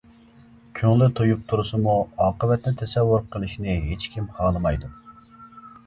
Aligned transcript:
كۆڭلى 0.79 1.09
تۇيۇپ 1.19 1.43
تۇرسىمۇ، 1.51 1.95
ئاقىۋەتنى 2.29 2.75
تەسەۋۋۇر 2.83 3.29
قىلىشنى 3.37 3.79
ھېچكىم 3.87 4.35
خالىمايدۇ. 4.41 4.95